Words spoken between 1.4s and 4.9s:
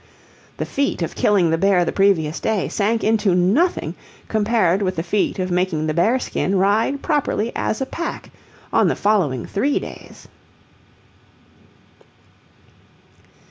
the bear the previous day sank into nothing compared